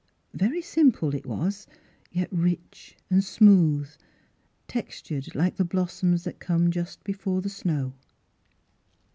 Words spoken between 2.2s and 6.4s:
rich and smooth, textured like the blossoms that